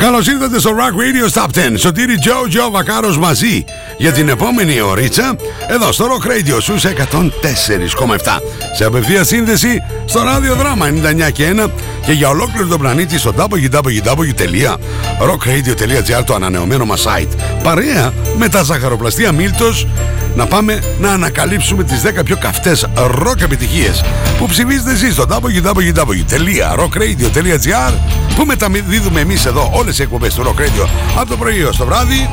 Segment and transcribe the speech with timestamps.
[0.00, 1.74] Καλώς ήρθατε στο Rock Radio Stop 10.
[1.76, 3.64] Σωτήρι Τζο Τζο Βακάρος μαζί
[3.98, 5.36] για την επόμενη ωρίτσα
[5.68, 8.38] εδώ στο Rock Radio σου 104,7.
[8.76, 11.70] Σε απευθεία σύνδεση στο ραδιοδράμα 99 και 1
[12.06, 17.28] και για ολόκληρο τον πλανήτη στο www.rockradio.gr το ανανεωμένο μας site.
[17.62, 19.86] Παρέα με τα ζαχαροπλαστεία Μίλτος
[20.34, 24.04] να πάμε να ανακαλύψουμε τις 10 πιο καυτές rock επιτυχίες
[24.38, 27.92] που ψηφίζετε εσείς στο www.rockradio.gr
[28.36, 31.84] που μεταδίδουμε εμείς εδώ όλες οι εκπομπές του Rock Radio από το πρωί ως το
[31.84, 32.28] βράδυ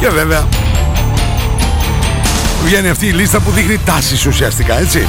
[0.00, 0.48] και βέβαια
[2.64, 5.06] βγαίνει αυτή η λίστα που δείχνει τάσεις ουσιαστικά έτσι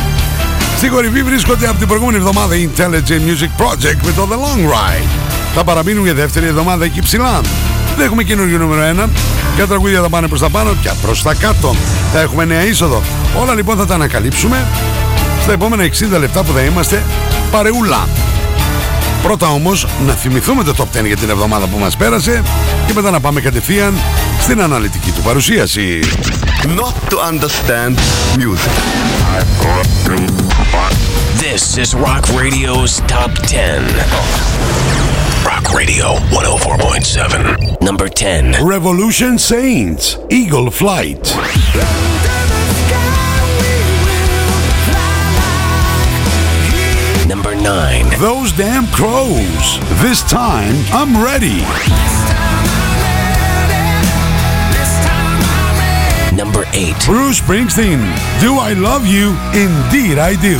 [0.77, 4.63] Στην κορυφή βρίσκονται από την προηγούμενη εβδομάδα η Intelligent Music Project με το The Long
[4.69, 5.07] Ride.
[5.53, 7.41] Θα παραμείνουν για δεύτερη εβδομάδα εκεί ψηλά.
[7.95, 9.09] Δεν έχουμε καινούργιο νούμερο 1
[9.55, 11.75] και τα τραγούδια θα πάνε προς τα πάνω και προς τα κάτω.
[12.13, 13.01] Θα έχουμε νέα είσοδο.
[13.41, 14.67] Όλα λοιπόν θα τα ανακαλύψουμε
[15.41, 15.83] στα επόμενα
[16.15, 17.03] 60 λεπτά που θα είμαστε
[17.51, 18.07] παρεούλα.
[19.23, 22.43] Πρώτα όμως να θυμηθούμε το Top 10 για την εβδομάδα που μας πέρασε
[22.87, 23.93] και μετά να πάμε κατευθείαν
[24.41, 25.99] στην αναλυτική του παρουσίαση.
[26.75, 27.95] Not to understand
[28.37, 28.71] music.
[31.39, 33.85] This is Rock Radio's Top 10.
[35.45, 37.81] Rock Radio 104.7.
[37.81, 38.67] Number 10.
[38.67, 41.33] Revolution Saints, Eagle Flight.
[47.29, 48.19] Number 9.
[48.19, 49.79] Those damn crows.
[50.01, 51.63] This time I'm ready.
[56.37, 56.93] Number 8.
[57.03, 57.97] Bruce Springsteen,
[58.39, 59.29] Do I Love You?
[59.57, 60.59] Indeed I do.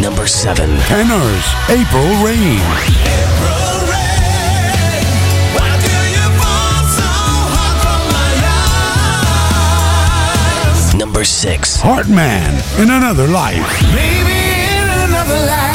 [0.00, 0.70] Number 7.
[0.88, 2.58] Tenors, April Rain.
[10.98, 11.76] Number 6.
[11.82, 13.82] Heartman, In Another Life.
[13.94, 14.32] Maybe
[14.80, 15.67] in another life.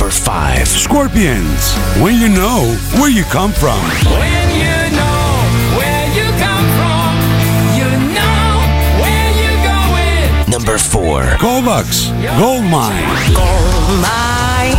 [0.00, 0.66] Number 5.
[0.66, 3.76] Scorpions, When You Know Where You Come From.
[4.08, 5.44] When you know
[5.76, 7.12] where you come from,
[7.76, 7.84] you
[8.16, 8.64] know
[8.96, 10.50] where you're going.
[10.50, 11.36] Number 4.
[11.36, 13.04] Kovacs, Gold Mine.
[13.36, 14.72] gold mine.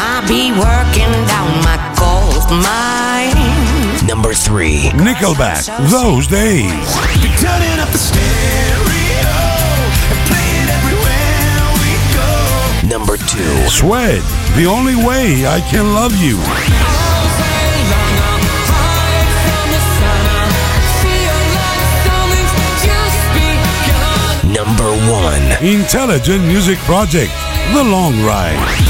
[0.00, 4.06] I be working down my gold mine.
[4.06, 4.96] Number 3.
[4.96, 6.72] Nickelback, Those Days.
[13.30, 13.38] 2.
[13.68, 14.20] Sweat,
[14.56, 16.36] The Only Way I Can Love You.
[24.52, 25.64] Number 1.
[25.64, 27.30] Intelligent Music Project,
[27.72, 28.89] The Long Ride.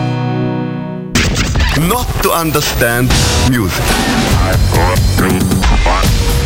[1.88, 3.10] Not to understand
[3.50, 3.84] music.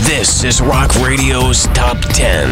[0.03, 2.49] This is Rock Radio's Top 10.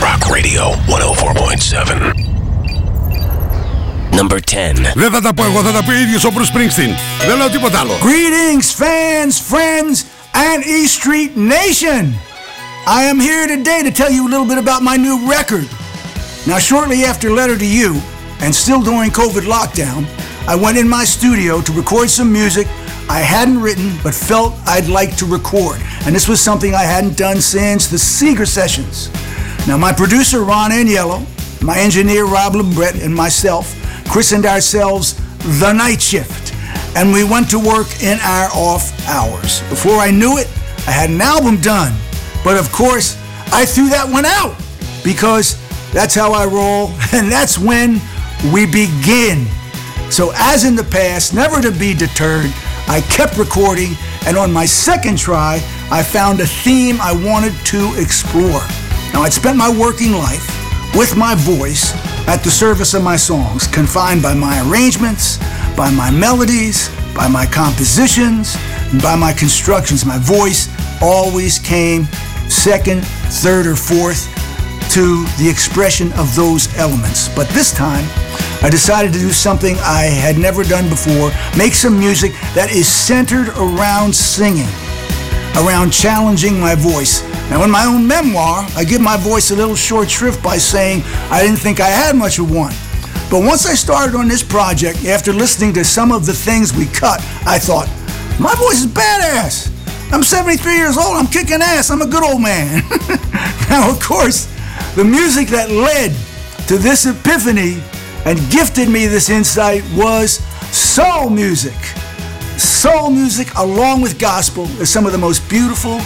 [0.00, 2.30] Rock Radio 104.7.
[4.12, 4.92] Number 10.
[4.94, 6.94] Δεν θα τα πω εγώ, θα τα πει ο ίδιος ο Bruce Springsteen.
[7.26, 7.92] Δεν λέω τίποτα άλλο.
[8.02, 10.04] Greetings, fans, friends,
[10.34, 12.14] and E Street Nation!
[12.86, 15.66] I am here today to tell you a little bit about my new record.
[16.46, 18.00] Now, shortly after Letter to You,
[18.42, 20.00] and still during COVID lockdown,
[20.47, 22.67] I went in my studio to record some music
[23.07, 25.79] I hadn't written but felt I'd like to record.
[26.05, 29.09] And this was something I hadn't done since the Seeger sessions.
[29.67, 31.25] Now, my producer, Ron Aniello,
[31.63, 33.75] my engineer, Rob Lembret, and myself
[34.09, 35.13] christened ourselves
[35.59, 36.53] The Night Shift.
[36.95, 39.61] And we went to work in our off hours.
[39.69, 40.47] Before I knew it,
[40.87, 41.93] I had an album done.
[42.43, 43.17] But of course,
[43.51, 44.55] I threw that one out
[45.03, 45.59] because
[45.91, 48.01] that's how I roll, and that's when
[48.53, 49.45] we begin.
[50.09, 52.51] So, as in the past, never to be deterred,
[52.87, 55.55] I kept recording, and on my second try,
[55.91, 58.61] I found a theme I wanted to explore.
[59.13, 60.45] Now, I'd spent my working life
[60.95, 61.93] with my voice
[62.27, 65.37] at the service of my songs, confined by my arrangements,
[65.75, 68.55] by my melodies, by my compositions,
[68.91, 70.05] and by my constructions.
[70.05, 70.69] My voice
[71.01, 72.05] always came
[72.47, 73.05] second,
[73.41, 74.31] third, or fourth
[74.91, 77.27] to the expression of those elements.
[77.35, 78.05] But this time,
[78.61, 82.87] I decided to do something I had never done before make some music that is
[82.87, 84.67] centered around singing,
[85.55, 87.21] around challenging my voice.
[87.49, 91.03] Now, in my own memoir, I give my voice a little short shrift by saying
[91.29, 92.73] I didn't think I had much of one.
[93.29, 96.85] But once I started on this project, after listening to some of the things we
[96.87, 97.87] cut, I thought,
[98.39, 99.71] my voice is badass.
[100.11, 101.17] I'm 73 years old.
[101.17, 101.89] I'm kicking ass.
[101.89, 102.83] I'm a good old man.
[103.69, 104.45] now, of course,
[104.95, 106.11] the music that led
[106.67, 107.81] to this epiphany
[108.25, 110.39] and gifted me this insight was
[110.75, 111.77] soul music.
[112.57, 115.99] Soul music, along with gospel, is some of the most beautiful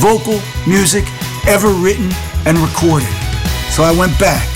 [0.00, 1.04] vocal music
[1.46, 2.10] ever written
[2.46, 3.08] and recorded.
[3.70, 4.46] So I went back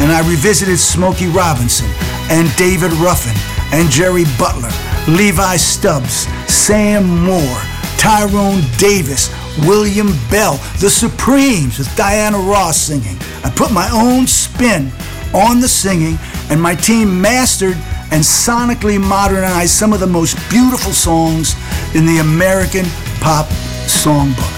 [0.00, 1.88] and I revisited Smokey Robinson
[2.28, 3.36] and David Ruffin
[3.72, 4.70] and Jerry Butler,
[5.08, 7.60] Levi Stubbs, Sam Moore,
[7.98, 9.30] Tyrone Davis,
[9.66, 13.16] William Bell, The Supremes with Diana Ross singing.
[13.44, 14.90] I put my own spin
[15.34, 16.18] on the singing,
[16.50, 17.76] and my team mastered
[18.10, 21.54] and sonically modernized some of the most beautiful songs
[21.94, 22.84] in the American
[23.20, 23.46] pop
[23.86, 24.52] songbook.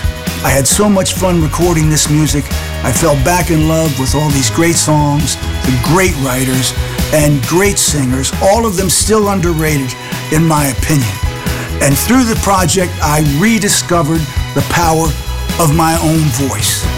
[0.45, 2.45] I had so much fun recording this music.
[2.85, 5.35] I fell back in love with all these great songs,
[5.67, 6.73] the great writers,
[7.13, 9.93] and great singers, all of them still underrated,
[10.31, 11.11] in my opinion.
[11.83, 14.21] And through the project, I rediscovered
[14.55, 15.07] the power
[15.59, 16.98] of my own voice.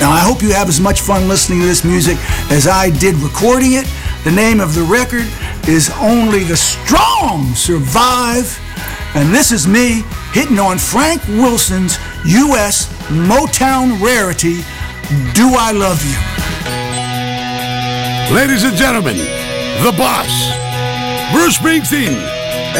[0.00, 2.18] Now, I hope you have as much fun listening to this music
[2.50, 3.86] as I did recording it.
[4.24, 5.26] The name of the record
[5.68, 8.60] is Only the Strong Survive.
[9.14, 12.92] And this is me hitting on Frank Wilson's U.S.
[13.08, 14.56] Motown rarity,
[15.32, 16.18] Do I Love You?
[18.34, 19.16] Ladies and gentlemen,
[19.82, 20.32] the boss,
[21.32, 22.16] Bruce Springsteen,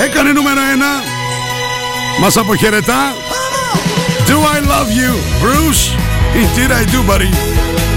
[0.05, 1.03] έκανε νούμερο ένα,
[2.21, 3.15] μας αποχαιρετά.
[4.27, 6.10] Do I love you, Bruce?
[6.34, 7.91] Indeed I do, buddy.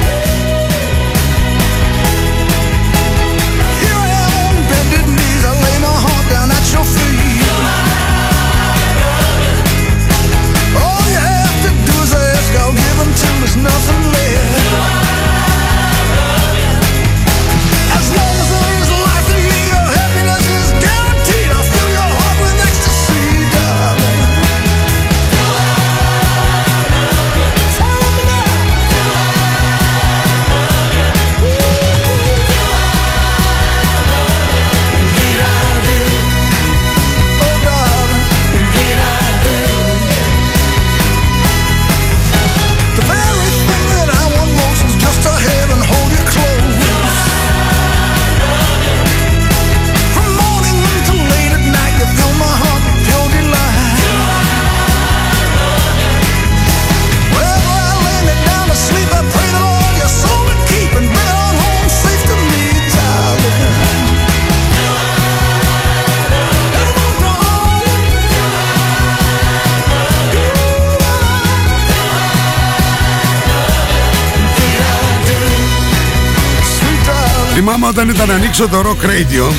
[77.93, 77.93] Darling.
[77.93, 79.53] Θυμάμαι όταν ήταν να ανοίξω το Rock Radio,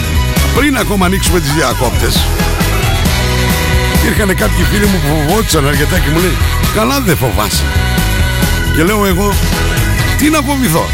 [0.56, 2.18] πριν ακόμα ανοίξουμε τις διακόπτες.
[4.06, 6.38] Υπήρχαν κάποιοι φίλοι μου που φοβόντουσαν αρκετά και μου λέει
[6.76, 7.64] Καλά δεν φοβάσαι
[8.76, 9.34] Και λέω εγώ
[10.18, 10.86] Τι να φοβηθώ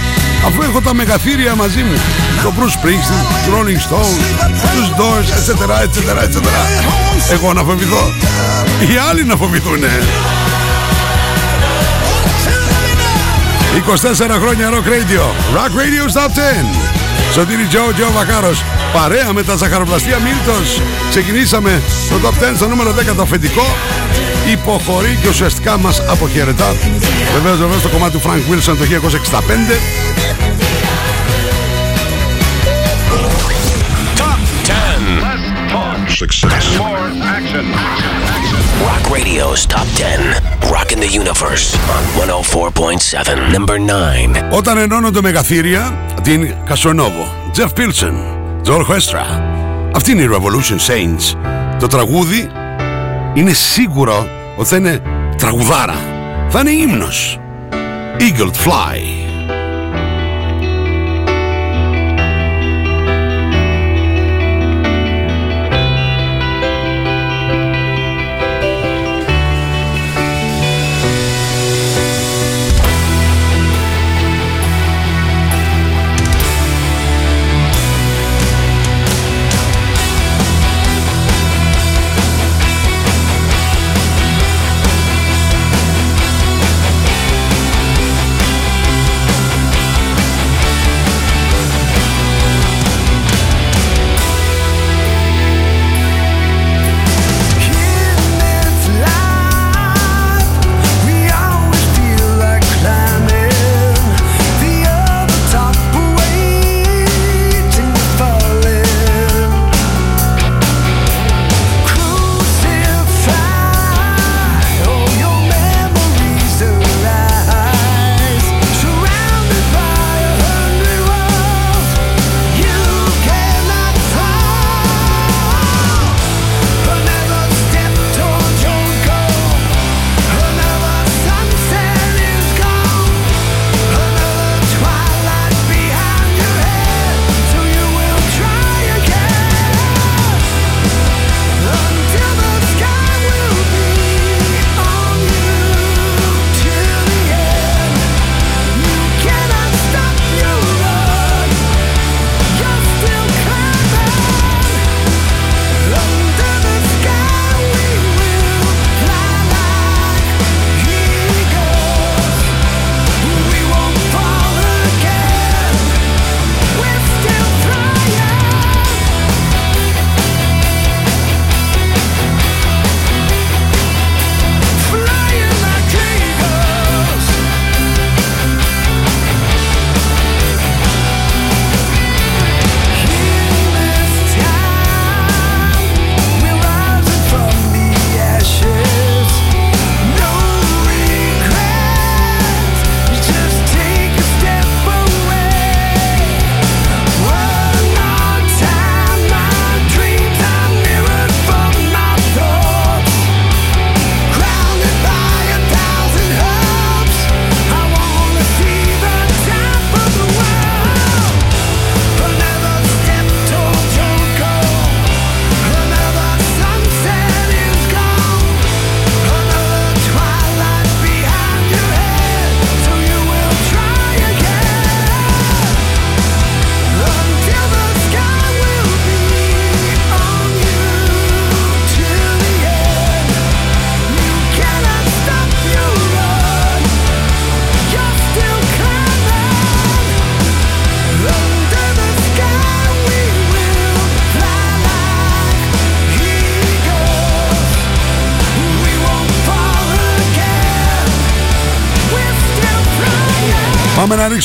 [0.45, 1.93] Αφού έχω τα μεγαθύρια μαζί μου
[2.43, 4.21] Το Bruce Springsteen, τους Rolling Stones
[4.75, 6.37] Τους Doors, etc, etc, etc
[7.31, 8.13] Εγώ να φοβηθώ
[8.79, 9.89] Οι άλλοι να φοβηθούνε
[13.87, 15.23] 24 χρόνια Rock Radio
[15.55, 16.29] Rock Radio Stop
[16.97, 17.00] 10
[17.31, 20.81] Σωτήρι Τζο, Τζο Βακάρος Παρέα με τα ζαχαροπλαστεία Μίλτος.
[21.09, 23.75] Ξεκινήσαμε το Top 10 στο νούμερο 10 το αφεντικό.
[24.51, 26.75] Υποχωρεί και ουσιαστικά μας αποχαιρετά.
[27.33, 30.70] Βεβαίως βεβαίως το κομμάτι του Frank Wilson το 1965
[44.51, 48.13] Όταν ενώνονται μεγαθύρια, την Κασουρνόβο, Jeff Pilsen,
[48.65, 49.25] George Westra,
[49.95, 51.37] αυτή είναι η Revolution Saints.
[51.79, 52.49] Το τραγούδι
[53.33, 55.01] είναι σίγουρο ότι θα είναι
[55.37, 55.97] τραγουδάρα.
[56.49, 57.39] Θα είναι ύμνος.
[58.19, 59.30] Eagle Fly.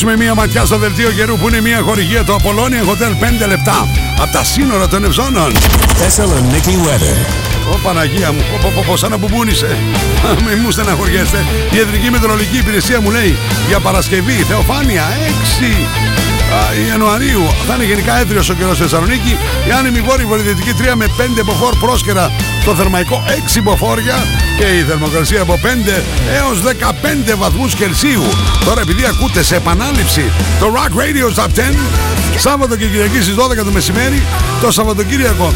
[0.07, 3.89] Ρίξουμε μία ματιά στο δελτίο καιρού που είναι μία χορηγία του Apollonia Hotel 5 λεπτά
[4.21, 5.53] από τα σύνορα των Ευζώνων.
[5.53, 7.17] Thessaloniki weather.
[7.75, 9.77] Ω Παναγία μου, πω, πω, πω, πω, σαν να μπουμπούνισε.
[10.45, 11.45] Μη μου στεναχωριέστε.
[11.73, 13.37] Η Εθνική Μετρολογική Υπηρεσία μου λέει
[13.69, 15.05] για Παρασκευή, Θεοφάνεια,
[15.61, 16.36] 6 α,
[16.89, 17.45] Ιανουαρίου.
[17.67, 19.37] Θα είναι γενικά έθριο ο καιρός στη Θεσσαλονίκη.
[19.69, 22.33] Η άνεμη βόρεια βορειοδυτική 3 με 5 μποφόρ πρόσκαιρα
[22.65, 23.25] το θερμαϊκό
[23.57, 24.17] 6 μποφόρια
[24.59, 25.67] και η θερμοκρασία από 5
[26.39, 28.25] έως 15 βαθμούς Κελσίου.
[28.65, 30.25] Τώρα επειδή ακούτε σε επανάληψη
[30.61, 31.49] το Rock Radio Top 10
[32.37, 34.23] Σάββατο και Κυριακή στις 12 το μεσημέρι
[34.61, 35.53] το Σαββατοκύριακο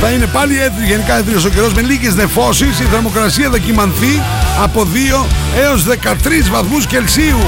[0.00, 2.80] θα είναι πάλι έθρι, γενικά έθριος ο καιρός με λίγες νεφώσεις.
[2.80, 4.22] Η θερμοκρασία θα κυμανθεί
[4.62, 5.26] από 2
[5.62, 7.38] έως 13 βαθμούς Κελσίου.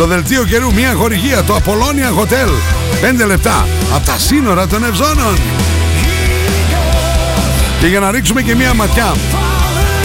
[0.00, 2.48] Το δελτίο καιρού μια χορηγία, το Apollonia Hotel.
[3.22, 5.38] 5 λεπτά από τα σύνορα των Ευζώνων.
[7.80, 9.14] Και για να ρίξουμε και μια ματιά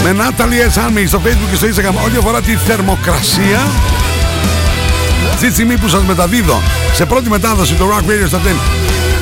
[0.02, 0.78] με Natalie S.
[0.78, 3.66] Army στο facebook και στο instagram ό,τι αφορά τη θερμοκρασία
[5.32, 6.62] αυτή τη στιγμή που σας μεταδίδω
[6.92, 8.40] σε πρώτη μετάδοση το Rock Radio στα 10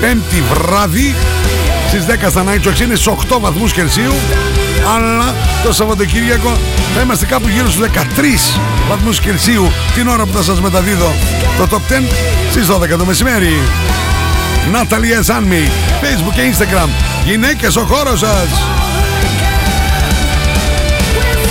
[0.00, 1.14] πέμπτη βράδυ
[1.88, 4.12] στις 10 στα Night Tracks είναι στους 8 βαθμούς Κελσίου
[4.94, 6.56] αλλά το Σαββατοκύριακο
[6.94, 8.54] θα είμαστε κάπου γύρω στους 13
[8.88, 11.14] βαθμούς Κελσίου την ώρα που θα σας μεταδίδω
[11.58, 12.02] το Top 10
[12.50, 13.58] στις 12 το μεσημέρι.
[14.72, 15.34] Natalie S.
[15.34, 15.68] Anmi
[16.02, 16.88] Facebook και Instagram
[17.24, 18.48] Γυναίκες ο χώρος σας.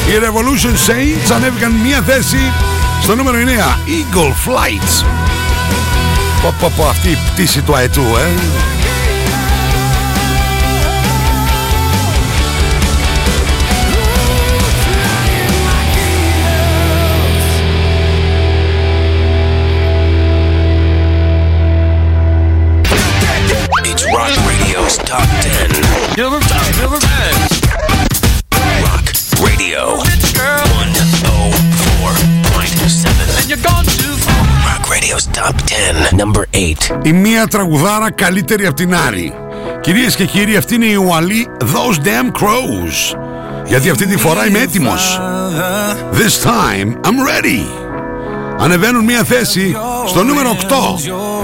[0.07, 2.51] Οι Revolution Saints ανέβηκαν μία θέση
[3.01, 3.41] στο νούμερο 9
[3.87, 5.05] Eagle Flights.
[6.41, 8.82] Πω πω πω αυτή η πτήση του αετού ε
[25.13, 25.70] Top 10.
[28.86, 29.05] Rock
[29.48, 29.82] Radio.
[30.01, 30.10] 104.7.
[34.70, 36.15] Rock Radio's Top 10.
[36.17, 37.00] Number 8.
[37.03, 39.34] Η μία τραγουδάρα καλύτερη από την άλλη
[39.82, 43.17] Κυρίες και κύριοι αυτή είναι η Ουαλή Those Damn Crows.
[43.65, 45.20] Γιατί αυτή τη φορά είμαι έτοιμος.
[46.13, 47.65] This time I'm ready.
[48.60, 49.75] Ανεβαίνουν μία θέση
[50.08, 50.65] στο νούμερο 8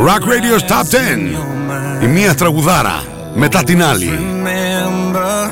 [0.05, 0.83] Rock Radio's Top
[2.01, 5.50] 10 Η μία τραγουδάρα μετά την άλλη remember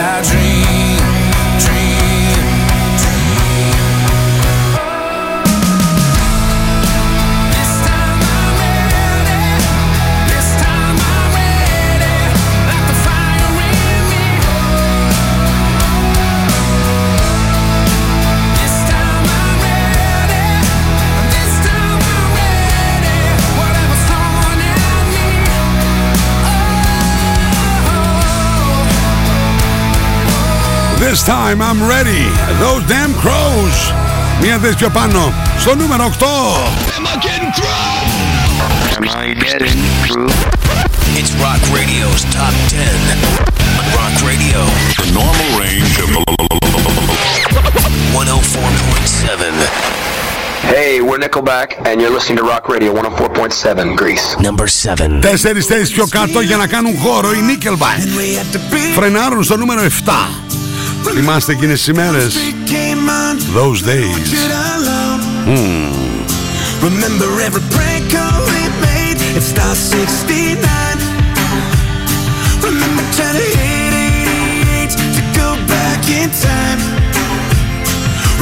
[0.00, 0.49] I dream,
[31.19, 32.23] This time I'm ready
[32.63, 33.93] Those damn crows
[34.41, 36.25] Μία θέση πιο πάνω στο νούμερο 8
[41.19, 42.81] It's Rock Radio's Top 10.
[43.99, 44.59] Rock Radio.
[45.01, 46.07] The normal range of
[48.13, 49.95] 104.7.
[50.73, 54.35] Hey, we're Nickelback, and you're listening to Rock Radio 104.7 Greece.
[54.39, 55.19] Number 7.
[55.21, 58.07] Τέσσερις θέσεις πιο κάτω για να κάνουν χώρο οι Nickelback.
[58.95, 60.48] Φρενάρουν στο νούμero 7.
[61.13, 62.35] Θυμάστε εκείνες τις ημέρες.
[63.53, 64.29] Those days.
[65.47, 66.05] Hmm.
[66.87, 70.97] Remember every prank call we made at Star 69.
[72.67, 76.79] Remember trying to hit 88 to go back in time.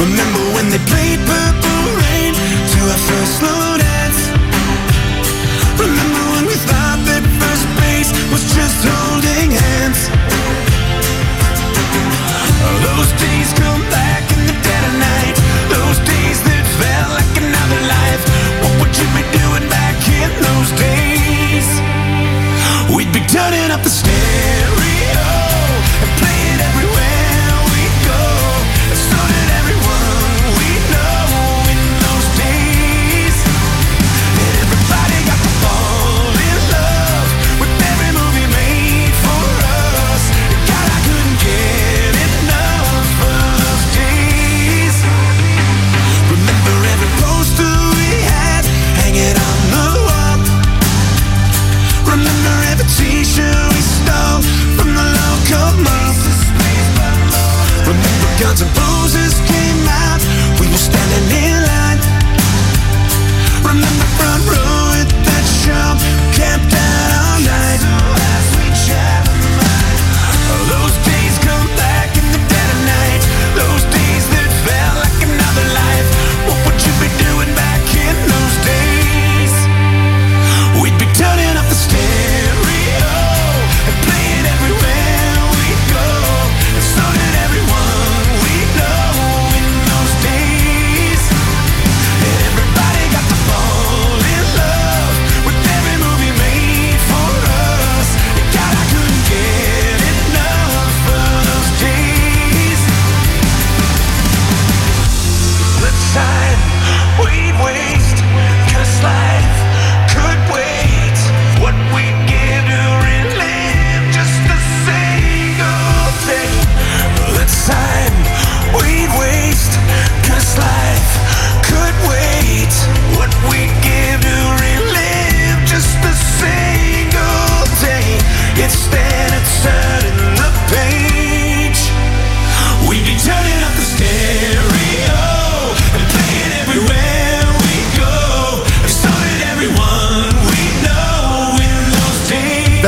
[0.04, 2.32] Remember when they played Purple Rain
[2.72, 4.20] to our first slow dance.
[5.84, 8.78] Remember when we thought that first base was just
[23.31, 24.68] turning up the stereo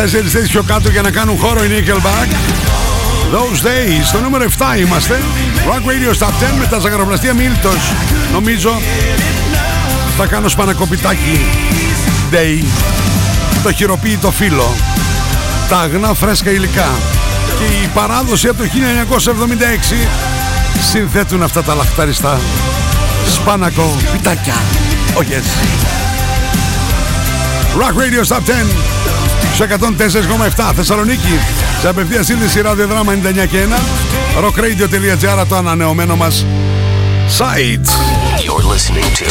[0.02, 2.30] Τέσσερις θέσεις πιο κάτω για να κάνουν χώρο οι Nickelback.
[3.34, 4.04] Those days.
[4.06, 4.42] Στο νούμero
[4.76, 5.20] 7 είμαστε.
[5.68, 7.94] Rock Radio Stop 10 με τα ζαχαροπλαστεία Μίλτος.
[8.34, 8.82] Νομίζω
[10.18, 11.46] θα κάνω σπανακοπιτάκι.
[12.32, 12.64] Day.
[13.64, 14.76] Το χειροποίητο φύλλο.
[15.70, 16.90] Τα αγνά φρέσκα υλικά.
[17.60, 20.08] Και η παράδοση από το 1976
[20.92, 22.40] συνθέτουν αυτά τα λαχταριστά
[23.34, 24.56] σπάνακο πιτάκια.
[25.18, 25.46] Oh yes.
[27.82, 29.01] Rock Radio Stop 10
[29.61, 31.39] στο 104,7 Θεσσαλονίκη
[31.81, 33.17] σε απευθεία σύνδεση ραδιοδράμα 99
[33.51, 33.59] και
[34.39, 36.45] 1 rockradio.gr το ανανεωμένο μας
[37.29, 37.89] site.
[38.47, 39.27] You're listening to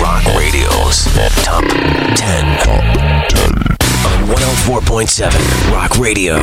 [0.00, 0.96] Rock Radio's
[1.48, 1.64] Top
[2.14, 2.84] 10 on
[4.28, 6.36] 104.7 Rock Radio.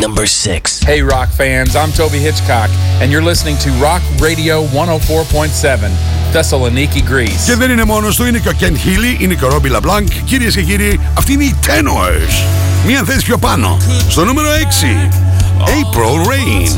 [0.00, 0.80] Number 6.
[0.82, 7.43] Hey, rock fans, I'm Toby Hitchcock, and you're listening to Rock Radio 104.7, Thessaloniki, Greece.
[7.45, 10.03] Και δεν είναι μόνος του, είναι και ο Ken Healy, είναι και ο Robbie LeBlanc.
[10.25, 12.43] Κυρίες και κύριοι, αυτοί είναι οι Tenors.
[12.85, 15.09] Μία θέση πιο πάνω, στο νούμερο 6.
[15.59, 16.69] April Rain.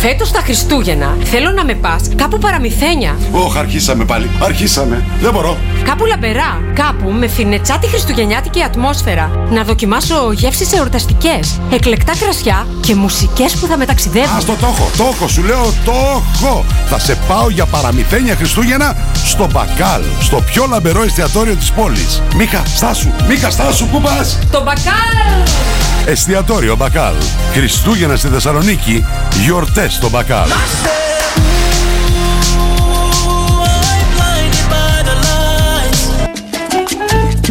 [0.00, 3.16] Φέτος τα Χριστούγεννα θέλω να με πας κάπου παραμυθένια.
[3.32, 4.30] Ωχ, αρχίσαμε πάλι.
[4.42, 5.04] Αρχίσαμε.
[5.20, 5.56] Δεν μπορώ.
[5.84, 6.60] Κάπου λαμπερά.
[6.74, 9.46] Κάπου με φινετσάτη χριστουγεννιάτικη ατμόσφαιρα.
[9.50, 14.36] Να δοκιμάσω γεύσεις εορταστικές, εκλεκτά κρασιά και μουσικές που θα με ταξιδεύουν.
[14.36, 16.64] Α το το έχω, το έχω, σου λέω το έχω.
[16.86, 22.22] Θα σε πάω για παραμυθένια Χριστούγεννα στο Μπακάλ, στο πιο λαμπερό εστιατόριο της πόλης.
[22.34, 25.79] Μίκα, στάσου, Μίκα, στάσου, πού πας; Το μπακάλ!
[26.06, 27.14] Εστιατόριο Μπακάλ.
[27.52, 29.04] Χριστούγεννα στη Θεσσαλονίκη,
[29.42, 30.48] γιορτές στο Μπακάλ.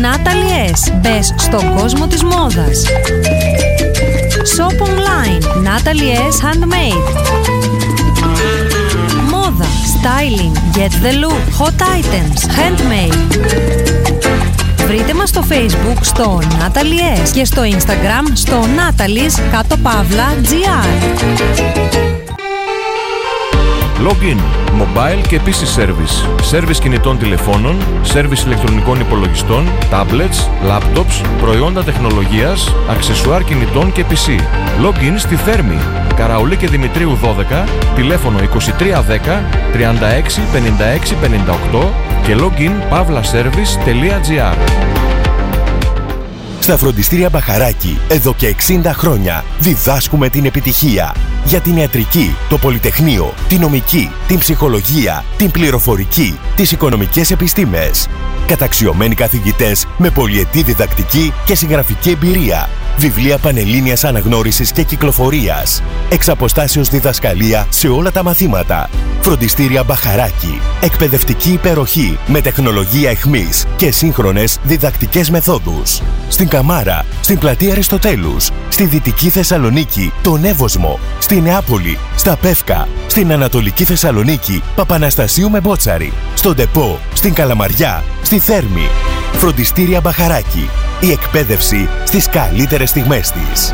[0.02, 0.94] Natalie S.
[1.02, 2.84] Μπες στον κόσμο της μόδας.
[4.58, 5.44] Shop online.
[5.68, 6.38] Natalie S.
[6.46, 7.04] Handmade.
[9.30, 9.66] Μόδα.
[9.94, 10.78] Styling.
[10.78, 11.44] Get the look.
[11.60, 12.40] Hot items.
[12.58, 13.99] Handmade.
[14.90, 17.30] Βρείτε μας στο facebook στο Natalie S.
[17.34, 20.88] και στο instagram στο Natalie's κάτω παύλα GR.
[24.08, 24.40] Login,
[24.82, 26.56] mobile και PC service.
[26.56, 27.78] Service κινητών τηλεφώνων,
[28.14, 34.40] service ηλεκτρονικών υπολογιστών, tablets, laptops, προϊόντα τεχνολογίας, αξεσουάρ κινητών και PC.
[34.86, 35.78] Login στη Θέρμη,
[36.16, 38.44] Καραουλή και Δημητρίου 12, τηλέφωνο 2310
[39.74, 41.16] 36 56
[41.74, 44.58] 58 και login pavlaservice.gr.
[46.60, 51.16] Στα φροντιστήρια Μπαχαράκη, εδώ και 60 χρόνια, διδάσκουμε την επιτυχία.
[51.46, 58.08] Για την ιατρική, το πολυτεχνείο, την νομική, την ψυχολογία, την πληροφορική, τις οικονομικές επιστήμες.
[58.48, 62.70] Καταξιωμένοι καθηγητές με πολυετή διδακτική και συγγραφική εμπειρία.
[62.98, 65.84] Βιβλία πανελλήνιας αναγνώρισης και κυκλοφορίας.
[66.10, 68.90] Εξ αποστάσεως διδασκαλία σε όλα τα μαθήματα.
[69.22, 70.62] Φροντιστήρια Μπαχαράκη.
[70.82, 76.02] Εκπαιδευτική υπεροχή με τεχνολογία εχμής και σύγχρονες διδακτικές μεθόδους.
[76.30, 83.32] Στην Καμάρα, στην πλατεία Αριστοτέλους, στη Δυτική Θεσσαλονίκη, τον Εύωσμο, στη Νεάπολη, στα Πεύκα, στην
[83.32, 88.88] Ανατολική Θεσσαλονίκη, Παπαναστασίου με Μπότσαρη, στον Τεπό, στην Καλαμαριά, στη Θέρμη.
[89.34, 90.70] Φροντιστήρια Μπαχαράκη.
[91.00, 93.74] Η εκπαίδευση στις καλύτερες στιγμές της.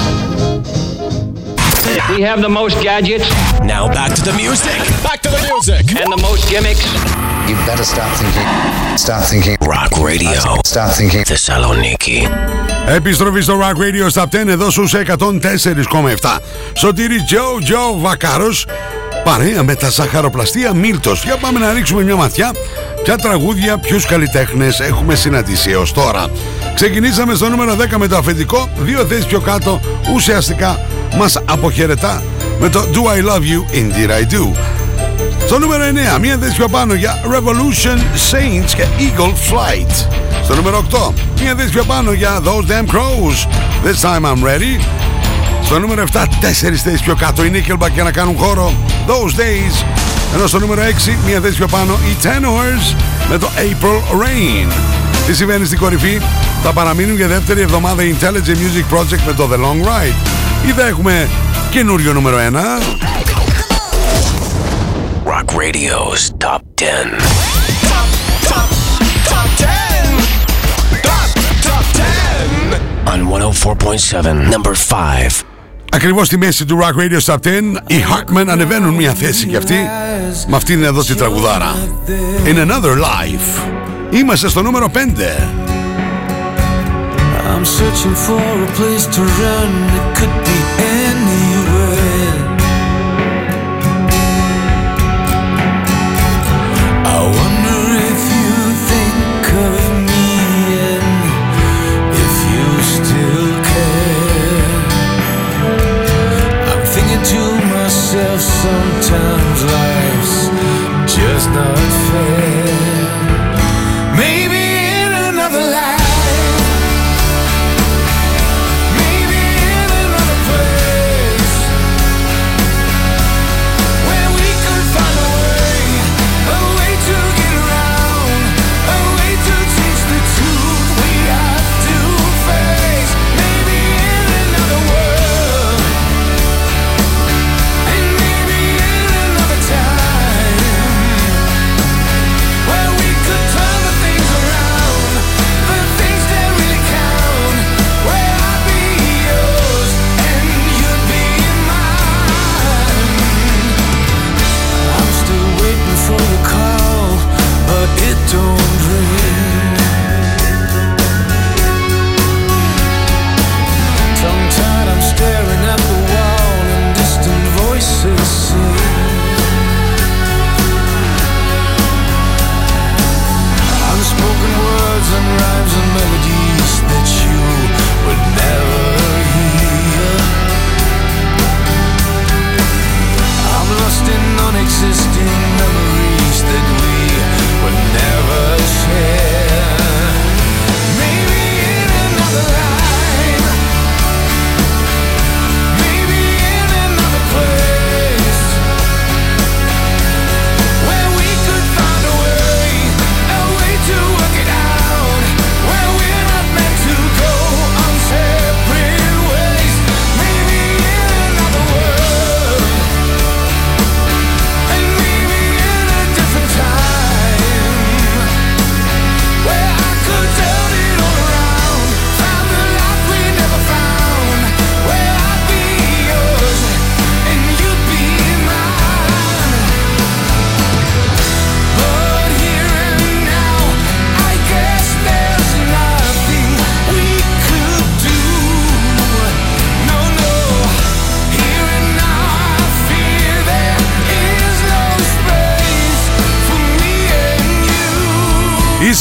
[2.12, 3.26] We have the most gadgets.
[3.74, 4.78] Now back to the music.
[5.08, 5.84] Back to the music.
[6.00, 6.84] And the most gimmicks.
[7.48, 8.48] You better start thinking.
[9.04, 9.56] Start thinking.
[9.74, 10.40] Rock Radio.
[10.64, 11.22] Start thinking.
[11.26, 12.28] Θεσσαλονίκη.
[12.86, 16.38] Επιστροφή στο Rock Radio στα 10 εδώ στους 104,7.
[16.76, 18.66] Σωτήρι Τζο Τζο Βακάρος
[19.23, 22.51] Παρέα με τα ζαχαροπλαστεία Μίλτος Για πάμε να ρίξουμε μια ματιά
[23.03, 26.27] Ποια τραγούδια, ποιους καλλιτέχνες έχουμε συναντήσει έως τώρα
[26.75, 29.79] Ξεκινήσαμε στο νούμερο 10 με το αφεντικό Δύο θέσεις πιο κάτω
[30.13, 30.79] ουσιαστικά
[31.17, 32.23] μας αποχαιρετά
[32.59, 34.55] Με το Do I Love You, Indeed I Do
[35.45, 35.83] στο νούμερο
[36.15, 37.97] 9, μία θέση πιο πάνω για Revolution
[38.31, 40.07] Saints και Eagle Flight.
[40.43, 43.47] Στο νούμερο 8, μία θέση πιο πάνω για Those Damn Crows.
[43.83, 44.79] This time I'm ready.
[45.63, 48.73] Στο νούμερο 7, τέσσερις θέσεις πιο κάτω οι Nickelback για να κάνουν χώρο.
[49.07, 49.85] Those Days.
[50.33, 52.95] Ενώ στο νούμερο 6, μία θέση πιο πάνω οι Tenors
[53.29, 54.71] με το April Rain.
[55.27, 56.21] Τι συμβαίνει στην κορυφή,
[56.63, 60.15] θα παραμείνουν για δεύτερη εβδομάδα η Intelligent Music Project με το The Long Ride.
[60.67, 61.29] Ή θα έχουμε
[61.71, 62.55] καινούριο νούμερο 1.
[65.25, 67.41] Rock Radio's Top 10.
[73.13, 75.50] On 104.7, number 5.
[75.93, 79.75] Ακριβώς στη μέση του Rock Radio Top 10 οι Hartman ανεβαίνουν μια θέση κι αυτοί
[80.47, 81.75] με αυτήν εδώ τη τραγουδάρα.
[82.45, 83.61] In Another Life.
[84.09, 84.97] Είμαστε στο νούμερο 5
[87.53, 89.71] I'm searching for a place to run.
[89.97, 90.60] It could be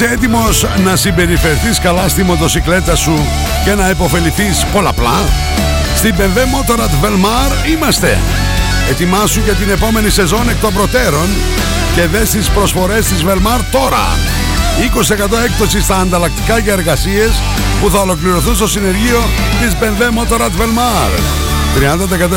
[0.02, 3.26] Είσαι έτοιμος να συμπεριφερθείς καλά στη μοτοσυκλέτα σου
[3.64, 5.24] και να υποφεληθείς πολλαπλά;
[5.94, 8.18] Στην BMW Motorrad Velmar είμαστε.
[8.90, 11.28] Ετοιμάσου για την επόμενη σεζόν εκ των προτέρων
[11.94, 14.18] και δες τις προσφορές της Velmar τώρα.
[14.78, 17.42] 20% έκπτωση στα ανταλλακτικά για εργασίες
[17.80, 19.22] που θα ολοκληρωθούν στο συνεργείο
[19.60, 21.10] της BMW Motorrad Velmar.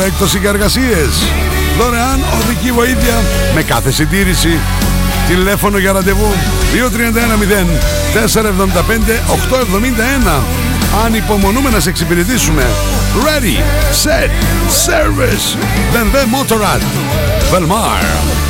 [0.06, 1.22] έκπτωση για εργασίες.
[1.78, 3.22] Δωρεάν οδική βοήθεια
[3.54, 4.58] με κάθε συντήρηση.
[5.28, 6.32] Τηλέφωνο για ραντεβού.
[6.72, 7.66] 2310
[8.14, 9.20] 475
[10.30, 10.42] 871
[11.04, 12.62] Αν υπομονούμε να σε εξυπηρετήσουμε.
[13.24, 13.58] Ready,
[14.04, 14.30] set,
[14.86, 15.56] service.
[15.92, 16.82] BMW Motorrad.
[17.52, 18.43] Velmar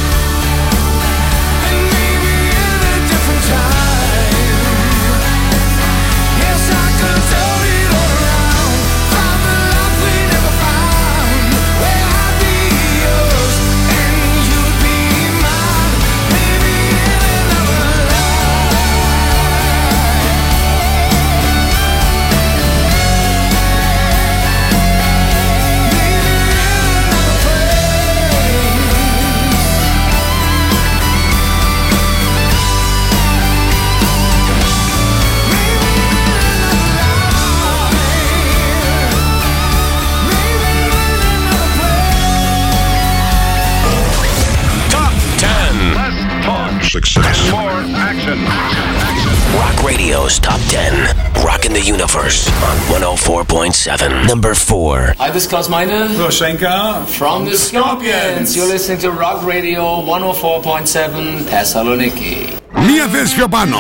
[52.24, 54.28] the Universe on 104.7.
[54.28, 55.16] Number 4.
[55.18, 56.16] Hi, this is Klaus Meine.
[56.16, 57.06] Roshenka.
[57.06, 58.56] From the Scorpions.
[58.56, 62.58] You're listening to Rock Radio 104.7 Thessaloniki.
[62.88, 63.78] Μία θέση πιο πάνω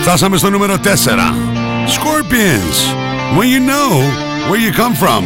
[0.00, 0.76] Φτάσαμε στο νούμερο 4
[1.88, 2.76] Scorpions
[3.36, 3.88] When you know
[4.50, 5.24] where you come from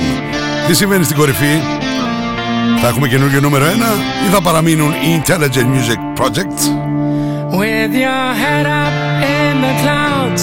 [0.67, 1.61] Τι συμβαίνει στην κορυφή
[2.81, 3.69] Θα έχουμε καινούργιο νούμερο 1
[4.27, 6.59] Ή θα παραμείνουν οι Intelligent Music Project
[7.61, 8.95] With your head up
[9.39, 10.43] in the clouds,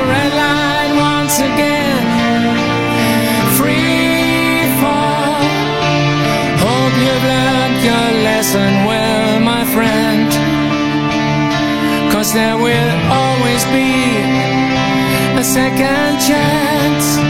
[12.33, 13.91] there will always be
[15.37, 17.20] a second chance.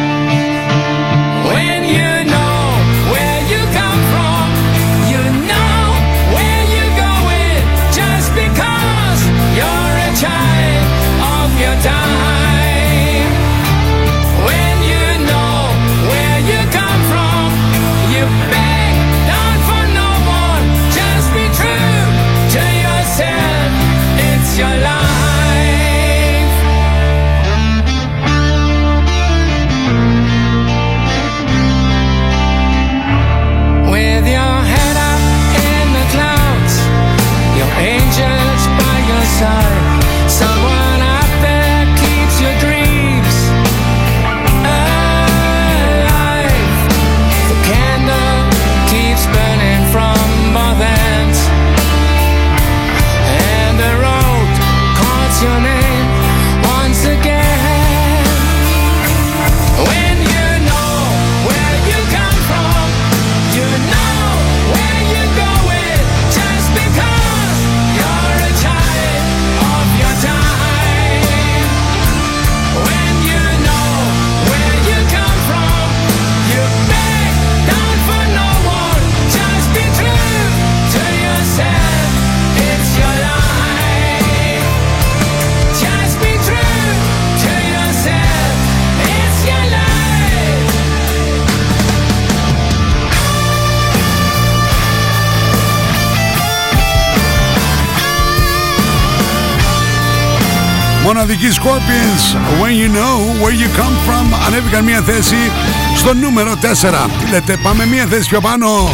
[101.32, 102.24] Μοναδική Scorpions,
[102.62, 105.42] When You Know Where You Come From, ανέβηκαν μία θέση
[105.98, 106.56] στο νούμερο 4.
[107.20, 108.90] Τι λέτε, πάμε μία θέση πιο πάνω.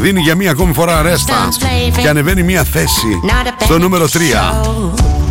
[0.00, 1.48] Δίνει για μία ακόμη φορά αρέστα
[2.02, 3.20] και ανεβαίνει μία θέση
[3.58, 4.16] στο νούμερο 3.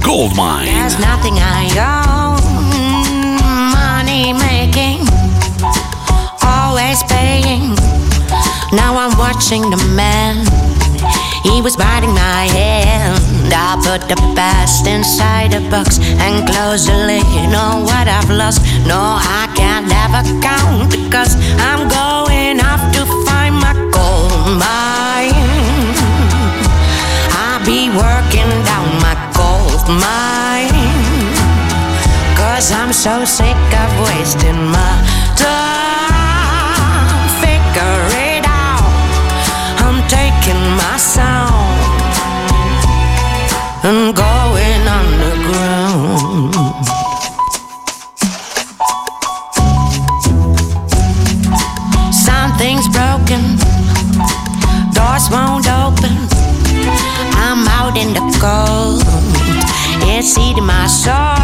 [0.07, 0.67] Gold Mine.
[0.77, 1.63] There's nothing I
[1.93, 2.39] own.
[3.79, 4.99] Money making,
[6.55, 7.65] always paying.
[8.81, 10.35] Now I'm watching the man.
[11.47, 13.51] He was biting my hand.
[13.67, 15.89] I put the past inside a box
[16.25, 18.59] and close the lid on what I've lost.
[18.91, 19.01] No,
[19.41, 21.33] I can't ever count because
[21.67, 22.12] I'm going
[32.64, 34.96] Cause I'm so sick of wasting my
[35.36, 37.18] time.
[37.44, 38.80] Figure it out.
[39.84, 41.76] I'm taking my sound
[43.84, 46.54] and going underground.
[52.14, 53.58] Something's broken,
[54.94, 56.16] doors won't open.
[57.44, 59.04] I'm out in the cold,
[60.08, 61.43] it's eating my soul.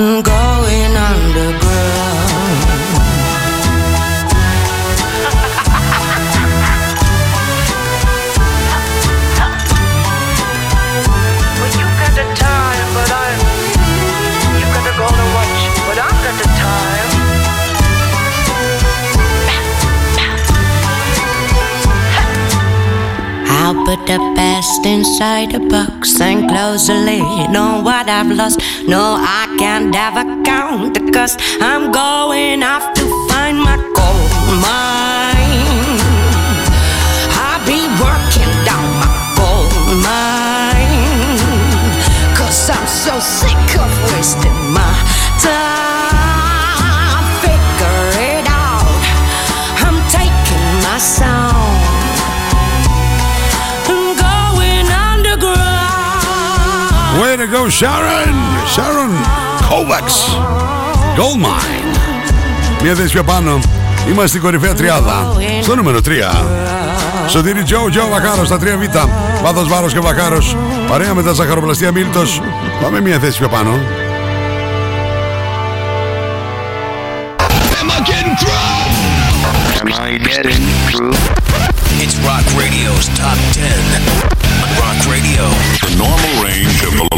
[0.00, 1.60] And going underground.
[11.58, 13.28] Well, you got the time, but I.
[14.58, 17.10] You got the golden watch, but I got the time.
[23.52, 28.60] I'll put the best inside a box and close the lid on what I've lost.
[28.88, 31.38] No, I can't ever count cost.
[31.60, 34.32] I'm going off to find my gold
[34.64, 36.00] mine.
[37.44, 41.36] I'll be working down my gold mine.
[42.38, 44.94] Cause I'm so sick of wasting my
[45.44, 47.26] time.
[47.44, 49.02] Figure it out.
[49.84, 51.76] I'm taking my sound.
[53.92, 55.52] I'm going underground.
[57.20, 58.34] Way to go, Sharon!
[58.66, 60.16] Sharon Kovacs.
[61.16, 61.98] Gold Mine.
[62.82, 63.58] Μία θέση πιο πάνω.
[64.08, 65.32] Είμαστε στην κορυφαία τριάδα.
[65.62, 66.10] Στο νούμερο 3.
[67.28, 69.08] Σωτήρι Τζο, Τζο Βακάρο στα 3Β.
[69.42, 70.56] Βάθος Βάρος και Βακάρος.
[70.88, 72.42] Παρέα με τα ζαχαροπλαστεία Μίλτος.
[72.82, 73.70] Πάμε μία θέση πιο πάνω.
[77.80, 78.68] Am I getting through?
[79.82, 81.14] Am I getting through?
[82.02, 83.66] It's Rock Radio's Top 10.
[84.62, 85.44] On Rock Radio.
[85.86, 87.09] The normal range of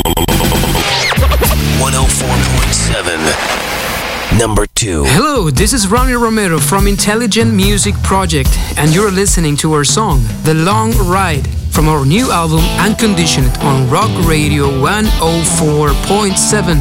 [1.80, 4.38] 104.7.
[4.38, 5.06] Number 2.
[5.06, 10.22] Hello, this is Ronnie Romero from Intelligent Music Project, and you're listening to our song,
[10.44, 16.78] The Long Ride, from our new album, Unconditioned, on Rock Radio 104.7.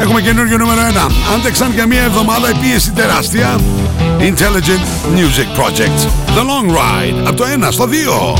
[0.00, 0.84] Έχουμε καινούργιο νούμερο 1.
[1.34, 3.60] Άντεξαν για μία εβδομάδα η πίεση τεράστια.
[4.18, 4.84] Intelligent
[5.16, 5.98] Music Project.
[6.36, 7.26] The Long Ride.
[7.26, 8.38] Από το 1 στο 2.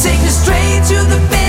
[0.00, 1.41] Take you straight to the bed.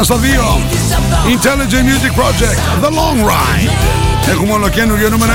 [0.00, 0.20] 1 στο 2
[1.34, 3.70] Intelligent Music Project The Long Ride.
[4.30, 5.32] Έχουμε ολοκένουργιο νούμερο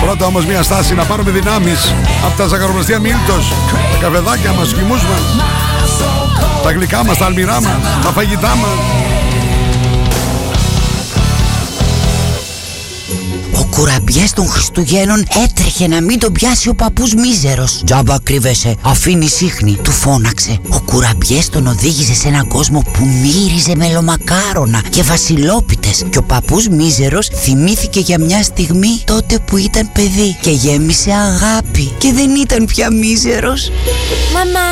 [0.00, 1.94] 1 Πρώτα όμως μια στάση να πάρουμε δυνάμεις
[2.24, 3.52] Από τα ζαχαροπλαστεία Μίλτος.
[3.92, 5.44] Τα καφεδάκια μας, τους κοιμούς μας.
[6.62, 7.72] Τα γλυκά μας, τα αλμυρά μας
[8.02, 9.17] Τα φαγητά μας
[13.78, 17.82] κουραμπιές των Χριστουγέννων έτρεχε να μην τον πιάσει ο παππούς μίζερος.
[17.84, 20.58] Τζάμπα κρύβεσαι, αφήνει σύχνη, του φώναξε.
[20.68, 26.04] Ο κουραμπιές τον οδήγησε σε έναν κόσμο που μύριζε μελομακάρονα και βασιλόπιτες.
[26.10, 31.92] Και ο παππούς μίζερος θυμήθηκε για μια στιγμή τότε που ήταν παιδί και γέμισε αγάπη
[31.98, 33.70] και δεν ήταν πια μίζερος.
[34.32, 34.68] Μαμά!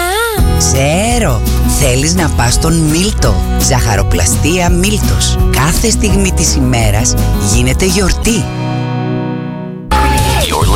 [0.59, 1.43] Ξέρω,
[1.81, 3.35] θέλεις να πας στον Μίλτο,
[3.69, 5.39] ζαχαροπλαστεία Μίλτος.
[5.51, 7.15] Κάθε στιγμή της ημέρας
[7.55, 8.45] γίνεται γιορτή.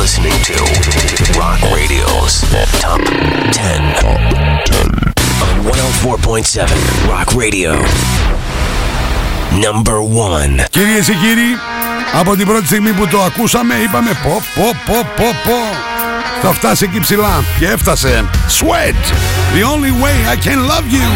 [0.00, 0.56] listening to
[1.38, 2.40] Rock Radio's
[2.80, 3.02] Top
[3.52, 3.82] 10.
[4.08, 4.16] On
[5.68, 7.72] 104.7 Rock Radio.
[9.60, 10.64] Number 1.
[10.70, 11.58] Κυρίες και κύριοι,
[12.12, 15.54] από την πρώτη στιγμή που το ακούσαμε είπαμε πω πω πω πω πω
[16.42, 19.12] θα φτάσει εκεί ψηλά και έφτασε Sweat,
[19.54, 21.06] the only way I can love you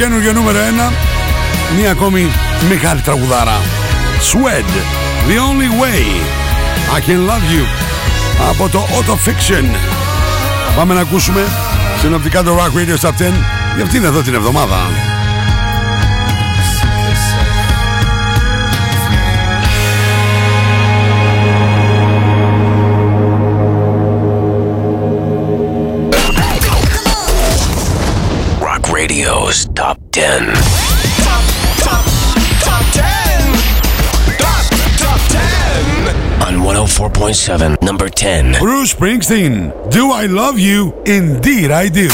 [0.00, 0.92] Ολοκένουργιο νούμερο 1
[1.76, 2.30] Μία ακόμη
[2.68, 3.60] μεγάλη τραγουδάρα.
[4.32, 4.70] Swed
[5.28, 6.02] The only way.
[6.96, 7.64] I can love you.
[8.50, 9.64] Από το Auto Fiction.
[10.76, 11.46] Πάμε να ακούσουμε
[12.00, 13.12] συνοπτικά το Rock Radio Top 10
[13.74, 15.09] για αυτήν εδώ την εβδομάδα
[29.10, 30.46] Radio's Top 10.
[30.46, 30.54] Top,
[31.82, 32.04] top,
[32.62, 33.02] top 10.
[34.38, 34.64] Top,
[34.98, 36.46] top 10.
[36.46, 38.60] On 104.7, number 10.
[38.60, 40.94] Bruce Springsteen, Do I Love You?
[41.06, 42.06] Indeed I Do.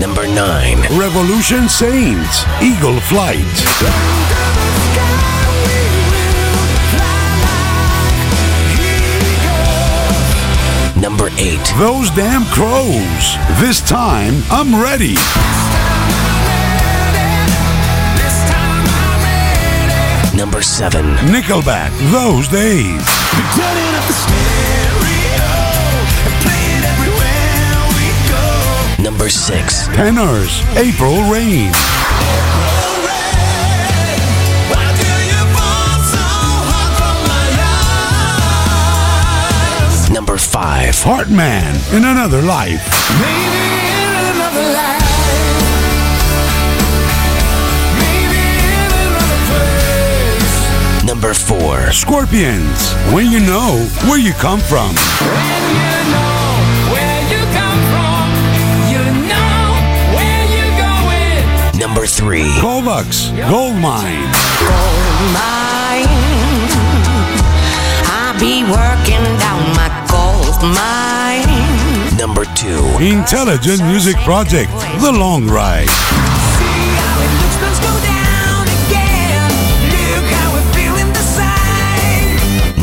[0.00, 0.98] Number 9.
[0.98, 4.15] Revolution Saints, Eagle Flight.
[11.18, 11.58] Number 8.
[11.78, 13.38] Those damn crows.
[13.58, 15.14] This time I'm ready.
[20.36, 21.02] Number 7.
[21.32, 23.00] Nickelback, Those Days.
[29.02, 29.86] Number 6.
[29.86, 31.72] Tenors, April Rain.
[40.36, 40.94] Number 5.
[40.96, 42.84] Heartman, In Another Life.
[51.06, 51.90] Number 4.
[51.92, 54.94] Scorpions, When You Know Where You Come From.
[61.78, 62.42] Number 3.
[62.60, 64.30] Kovacs, Gold Mine.
[64.60, 65.76] Gold mine.
[68.08, 70.05] I be working down my
[70.60, 72.16] gold mine.
[72.16, 72.98] Number 2.
[73.00, 75.88] Intelligent Music Project, The Long Ride.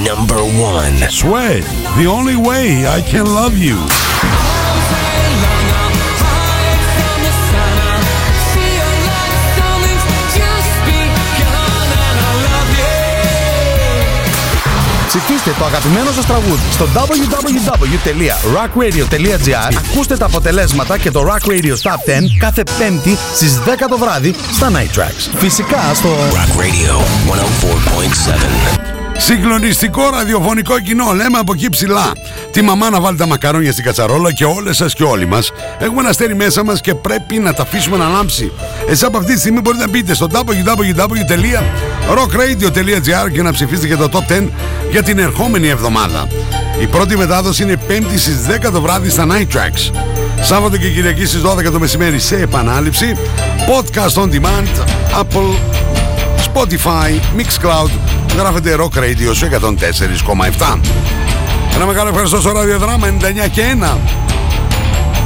[0.04, 1.10] Number 1.
[1.10, 1.64] Sweat,
[1.98, 4.03] The Only Way I Can Love You.
[15.16, 21.70] Ψηφίστε το αγαπημένο σας τραγούδι στο www.rockradio.gr Ακούστε τα αποτελέσματα και το Rock Radio Top
[21.70, 21.74] 10
[22.40, 25.30] κάθε πέμπτη στις 10 το βράδυ στα Night Tracks.
[25.36, 27.02] Φυσικά στο Rock Radio
[28.78, 28.80] 104.7.
[29.18, 32.12] Συγκλονιστικό ραδιοφωνικό κοινό, λέμε από εκεί ψηλά.
[32.54, 36.00] Τη μαμά να βάλει τα μακαρόνια στην κατσαρόλα και όλες σας και όλοι μας έχουμε
[36.00, 38.52] ένα αστέρι μέσα μας και πρέπει να τα αφήσουμε να λάμψει.
[38.88, 44.10] Εσεί από αυτή τη στιγμή μπορείτε να μπείτε στο www.rockradio.gr και να ψηφίσετε για το
[44.12, 44.48] top 10
[44.92, 46.28] για την ερχόμενη εβδομάδα.
[46.82, 49.92] Η πρώτη μετάδοση είναι 5η στις 10 το βράδυ στα Night Tracks.
[50.42, 53.16] Σάββατο και Κυριακή στις 12 το μεσημέρι σε επανάληψη.
[53.68, 54.68] Podcast on demand,
[55.22, 55.56] Apple,
[56.54, 57.92] Spotify, Mixcloud.
[58.38, 60.80] Γράφετε Rock Radio στο 104,7.
[61.76, 63.12] Ένα μεγάλο ευχαριστώ στο ραδιοδράμα 99
[63.52, 63.98] και 1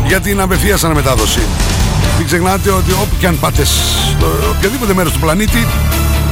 [0.08, 1.42] για την απευθείας αναμετάδοση.
[2.18, 5.68] Μην ξεχνάτε ότι όπου και αν πάτε στο οποιοδήποτε μέρος του πλανήτη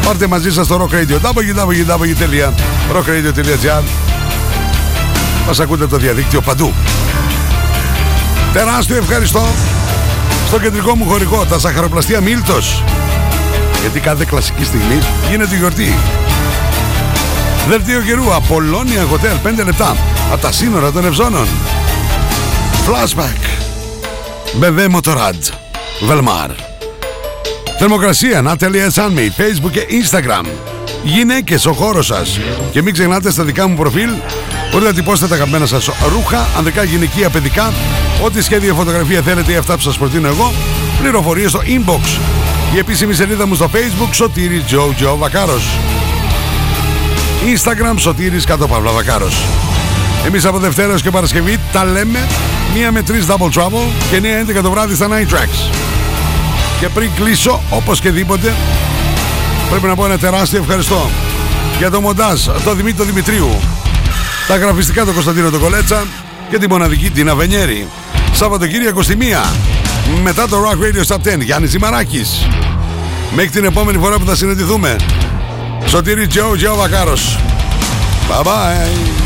[0.06, 3.84] πάρτε μαζί σας το Rock Radio www.rockradio.gr
[5.48, 6.74] Μας ακούτε από το διαδίκτυο παντού.
[8.54, 9.48] Τεράστιο ευχαριστώ
[10.48, 12.84] στο κεντρικό μου χωρικό, τα Σαχαροπλαστεία Μίλτος.
[13.82, 15.00] Γιατί κάθε κλασική στιγμή
[15.30, 15.96] γίνεται γιορτή.
[17.68, 19.96] Δελτίο καιρού, Απολώνια Hotel, 5 λεπτά
[20.32, 21.48] από τα σύνορα των Ευζώνων.
[22.88, 23.48] Flashback.
[24.56, 25.54] Μπεβέ Motorrad.
[26.10, 26.50] Velmar.
[27.80, 30.46] Θερμοκρασία, Natalia Sunmade, Facebook και Instagram.
[31.04, 32.40] Γυναίκες, ο χώρος σας.
[32.72, 34.10] Και μην ξεχνάτε στα δικά μου προφίλ
[34.72, 37.74] μπορείτε να τυπώσετε τα αγαπημένα σας ρούχα, ανδρικά, γυναικεία, παιδικά,
[38.24, 40.54] ό,τι σχέδια φωτογραφία θέλετε ή αυτά που σας προτείνω εγώ,
[41.00, 42.20] πληροφορίες στο inbox.
[42.76, 45.64] Η επίσημη σελίδα μου στο facebook, Σωτήρης Joe Βακάρος.
[47.46, 49.36] Instagram Σωτήρης κάτω Παύλα Βακάρος.
[50.26, 52.28] Εμείς από Δευτέρας έως και Παρασκευή τα λέμε
[52.76, 54.22] μία με τρεις Double Trouble και
[54.58, 55.72] 9-11 το βράδυ στα Night Tracks.
[56.80, 58.54] Και πριν κλείσω, όπως και δίποτε,
[59.70, 61.10] πρέπει να πω ένα τεράστιο ευχαριστώ
[61.78, 63.50] για το μοντάζ, το Δημήτρη Δημητρίου,
[64.48, 66.04] τα γραφιστικά του Κωνσταντίνο το Κολέτσα
[66.50, 67.88] και τη μοναδική Τίνα Βενιέρη.
[68.34, 69.46] Σαββατοκύριακο στη μία,
[70.24, 72.48] μετά το Rock Radio Top 10, Γιάννης Ζημαράκης.
[73.36, 74.96] Μέχρι την επόμενη φορά που θα συναντηθούμε,
[75.87, 77.39] Σωτήρη Τζο Τζο Βακάρος.
[78.31, 79.24] Bye bye.